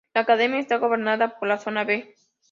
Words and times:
La 0.15 0.21
academia 0.21 0.57
está 0.59 0.77
gobernada 0.77 1.37
por 1.37 1.47
la 1.47 1.59
'Zona 1.59 1.83
B'. 1.83 2.15